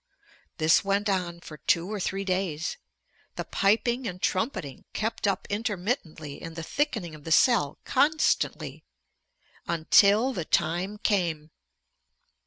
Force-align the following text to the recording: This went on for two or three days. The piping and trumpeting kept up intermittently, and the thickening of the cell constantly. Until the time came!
This 0.57 0.83
went 0.83 1.07
on 1.09 1.41
for 1.41 1.57
two 1.57 1.87
or 1.93 1.99
three 1.99 2.23
days. 2.25 2.77
The 3.35 3.45
piping 3.45 4.07
and 4.07 4.19
trumpeting 4.19 4.85
kept 4.93 5.27
up 5.27 5.45
intermittently, 5.47 6.41
and 6.41 6.55
the 6.55 6.63
thickening 6.63 7.13
of 7.13 7.23
the 7.23 7.31
cell 7.31 7.77
constantly. 7.85 8.83
Until 9.67 10.33
the 10.33 10.43
time 10.43 10.97
came! 10.97 11.51